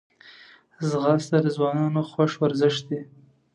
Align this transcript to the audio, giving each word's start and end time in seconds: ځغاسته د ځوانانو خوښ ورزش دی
ځغاسته 0.89 1.37
د 1.45 1.47
ځوانانو 1.55 2.01
خوښ 2.11 2.31
ورزش 2.41 2.75
دی 2.87 2.99